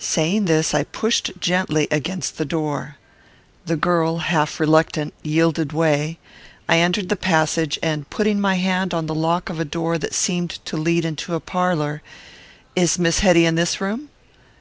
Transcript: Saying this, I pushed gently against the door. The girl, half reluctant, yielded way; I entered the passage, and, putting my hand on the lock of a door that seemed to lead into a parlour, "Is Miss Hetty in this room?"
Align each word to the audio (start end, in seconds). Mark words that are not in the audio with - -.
Saying 0.00 0.46
this, 0.46 0.74
I 0.74 0.82
pushed 0.82 1.30
gently 1.38 1.86
against 1.92 2.38
the 2.38 2.44
door. 2.44 2.96
The 3.66 3.76
girl, 3.76 4.16
half 4.18 4.58
reluctant, 4.58 5.14
yielded 5.22 5.72
way; 5.72 6.18
I 6.68 6.78
entered 6.80 7.08
the 7.08 7.14
passage, 7.14 7.78
and, 7.84 8.10
putting 8.10 8.40
my 8.40 8.56
hand 8.56 8.92
on 8.92 9.06
the 9.06 9.14
lock 9.14 9.48
of 9.48 9.60
a 9.60 9.64
door 9.64 9.96
that 9.96 10.12
seemed 10.12 10.58
to 10.64 10.76
lead 10.76 11.04
into 11.04 11.36
a 11.36 11.40
parlour, 11.40 12.02
"Is 12.74 12.98
Miss 12.98 13.20
Hetty 13.20 13.46
in 13.46 13.54
this 13.54 13.80
room?" 13.80 14.10